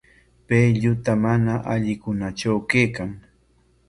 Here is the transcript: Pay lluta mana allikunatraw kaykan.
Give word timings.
Pay 0.47 0.67
lluta 0.81 1.13
mana 1.23 1.53
allikunatraw 1.73 2.57
kaykan. 2.71 3.11